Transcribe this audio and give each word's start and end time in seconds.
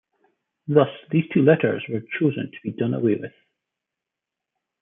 Thus 0.67 0.87
these 1.11 1.25
two 1.31 1.43
letters 1.43 1.83
were 1.87 2.01
chosen 2.19 2.49
to 2.49 2.57
be 2.63 2.71
done 2.71 2.95
away 2.95 3.17
with. 3.17 3.33